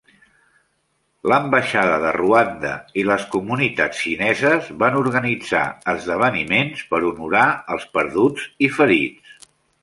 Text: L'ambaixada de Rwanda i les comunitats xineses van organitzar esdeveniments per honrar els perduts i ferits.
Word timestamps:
L'ambaixada 1.31 1.99
de 2.03 2.13
Rwanda 2.15 2.71
i 3.01 3.03
les 3.09 3.25
comunitats 3.35 3.99
xineses 4.05 4.71
van 4.85 4.97
organitzar 5.03 5.61
esdeveniments 5.95 6.83
per 6.95 7.03
honrar 7.11 7.45
els 7.77 7.87
perduts 7.99 8.49
i 8.67 8.73
ferits. 8.81 9.47